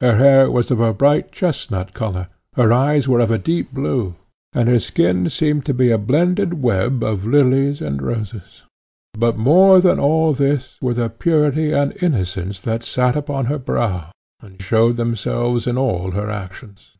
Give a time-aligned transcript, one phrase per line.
[0.00, 4.16] Her hair was of a bright chestnut colour, her eyes were of a deep blue,
[4.52, 8.64] and her skin seemed to be a blended web of lilies and roses.
[9.14, 14.10] But more than all this were the purity and innocence that sate upon her brow,
[14.40, 16.96] and showed themselves in all her actions.